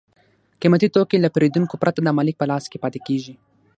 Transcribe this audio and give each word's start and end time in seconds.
قیمتي 0.61 0.87
توکي 0.95 1.17
له 1.21 1.29
پېرودونکو 1.33 1.75
پرته 1.81 1.99
د 2.01 2.07
مالک 2.17 2.35
په 2.39 2.45
لاس 2.51 2.63
کې 2.71 2.81
پاتې 2.83 2.99
کېږي 3.07 3.33